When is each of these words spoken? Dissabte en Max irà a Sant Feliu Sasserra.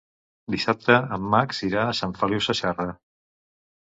Dissabte 0.53 0.95
en 1.17 1.27
Max 1.33 1.59
irà 1.67 1.83
a 1.89 1.91
Sant 1.99 2.15
Feliu 2.21 2.41
Sasserra. 2.47 2.87